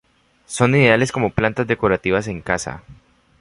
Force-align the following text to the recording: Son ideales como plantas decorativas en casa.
Son 0.47 0.73
ideales 0.73 1.11
como 1.11 1.29
plantas 1.29 1.67
decorativas 1.67 2.27
en 2.27 2.41
casa. 2.41 2.81